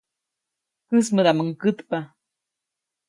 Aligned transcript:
Käsmädaʼmuŋ 0.87 1.49
kätpa. 1.61 1.97